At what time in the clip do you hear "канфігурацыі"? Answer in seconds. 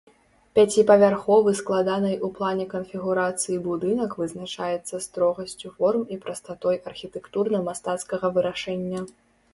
2.71-3.59